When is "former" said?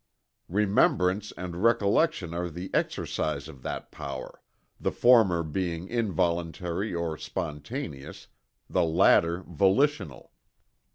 4.91-5.43